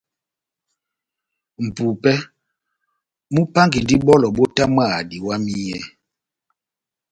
[1.65, 2.13] Mʼpupɛ
[3.33, 5.79] múpángandi bɔlɔ bótamwaha diwamiyɛ.